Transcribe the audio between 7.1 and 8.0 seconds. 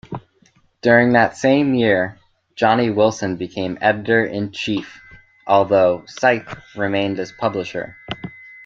as Publisher.